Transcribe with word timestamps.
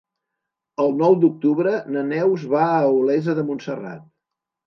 El 0.83 0.95
nou 1.01 1.17
d'octubre 1.23 1.73
na 1.97 2.03
Neus 2.07 2.47
va 2.55 2.63
a 2.79 2.89
Olesa 2.95 3.37
de 3.41 3.43
Montserrat. 3.51 4.05